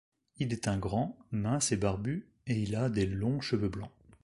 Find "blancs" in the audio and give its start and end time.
3.69-3.91